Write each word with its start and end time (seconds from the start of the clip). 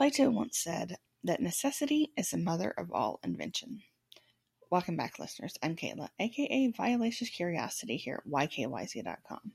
Plato 0.00 0.30
once 0.30 0.56
said 0.56 0.96
that 1.22 1.42
necessity 1.42 2.10
is 2.16 2.30
the 2.30 2.38
mother 2.38 2.70
of 2.70 2.90
all 2.90 3.20
invention. 3.22 3.82
Welcome 4.70 4.96
back, 4.96 5.18
listeners. 5.18 5.58
I'm 5.62 5.76
Kayla, 5.76 6.08
aka 6.18 6.68
Violacious 6.68 7.28
Curiosity 7.28 7.98
here 7.98 8.22
at 8.24 8.32
YKYZ.com. 8.32 9.52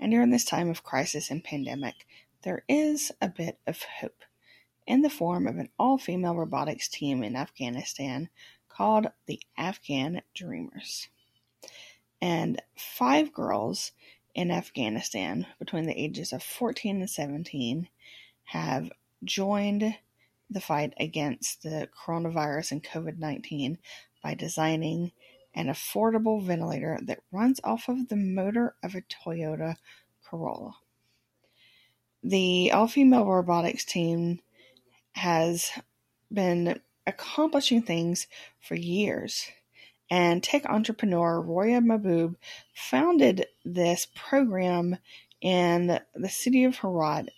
And 0.00 0.10
during 0.10 0.30
this 0.30 0.44
time 0.44 0.70
of 0.70 0.82
crisis 0.82 1.30
and 1.30 1.44
pandemic, 1.44 2.08
there 2.42 2.64
is 2.68 3.12
a 3.22 3.28
bit 3.28 3.60
of 3.64 3.80
hope 4.00 4.24
in 4.88 5.02
the 5.02 5.08
form 5.08 5.46
of 5.46 5.56
an 5.56 5.68
all 5.78 5.98
female 5.98 6.34
robotics 6.34 6.88
team 6.88 7.22
in 7.22 7.36
Afghanistan 7.36 8.28
called 8.68 9.06
the 9.26 9.40
Afghan 9.56 10.22
Dreamers. 10.34 11.06
And 12.20 12.60
five 12.76 13.32
girls 13.32 13.92
in 14.34 14.50
Afghanistan 14.50 15.46
between 15.60 15.86
the 15.86 15.96
ages 15.96 16.32
of 16.32 16.42
14 16.42 16.96
and 17.02 17.08
17 17.08 17.88
have 18.46 18.90
joined 19.24 19.96
the 20.50 20.60
fight 20.60 20.92
against 20.98 21.62
the 21.62 21.88
coronavirus 21.96 22.72
and 22.72 22.84
COVID 22.84 23.18
19 23.18 23.78
by 24.22 24.34
designing 24.34 25.12
an 25.54 25.66
affordable 25.66 26.42
ventilator 26.42 26.98
that 27.02 27.22
runs 27.32 27.60
off 27.64 27.88
of 27.88 28.08
the 28.08 28.16
motor 28.16 28.74
of 28.82 28.94
a 28.94 29.02
Toyota 29.02 29.76
Corolla. 30.24 30.72
The 32.22 32.70
all 32.72 32.86
female 32.86 33.24
robotics 33.24 33.84
team 33.84 34.40
has 35.12 35.70
been 36.32 36.80
accomplishing 37.06 37.82
things 37.82 38.26
for 38.60 38.74
years. 38.74 39.48
And 40.10 40.42
tech 40.42 40.66
entrepreneur 40.66 41.40
Roya 41.40 41.80
Mahboob 41.80 42.36
founded 42.74 43.46
this 43.64 44.06
program 44.14 44.98
in 45.40 46.00
the 46.14 46.28
city 46.28 46.64
of 46.64 46.76
Herat 46.76 47.28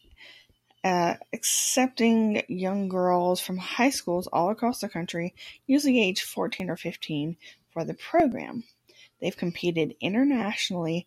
Uh, 0.84 1.14
accepting 1.32 2.42
young 2.48 2.88
girls 2.88 3.40
from 3.40 3.56
high 3.56 3.90
schools 3.90 4.26
all 4.32 4.50
across 4.50 4.80
the 4.80 4.88
country, 4.88 5.32
usually 5.66 6.02
age 6.02 6.22
14 6.22 6.70
or 6.70 6.76
15, 6.76 7.36
for 7.72 7.84
the 7.84 7.94
program. 7.94 8.64
They've 9.20 9.36
competed 9.36 9.94
internationally, 10.00 11.06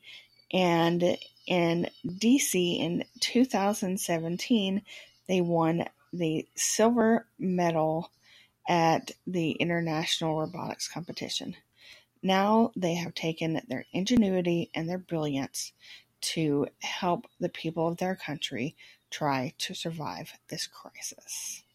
and 0.54 1.17
in 1.45 1.90
DC 2.08 2.80
in 2.80 3.04
2017, 3.20 4.82
they 5.28 5.42
won 5.42 5.86
the 6.14 6.48
silver 6.56 7.28
medal 7.38 8.12
at 8.67 9.12
the 9.28 9.52
International 9.52 10.39
Robotics 10.39 10.88
Competition. 10.88 11.56
Now 12.23 12.72
they 12.76 12.95
have 12.95 13.14
taken 13.14 13.62
their 13.67 13.86
ingenuity 13.94 14.72
and 14.73 14.89
their 14.89 14.98
brilliance 14.98 15.73
to 16.34 16.68
help 16.81 17.28
the 17.40 17.50
people 17.50 17.88
of 17.88 17.98
their 17.98 18.16
country 18.16 18.76
try 19.12 19.54
to 19.59 19.73
survive 19.73 20.34
this 20.50 20.67
crisis. 20.67 21.64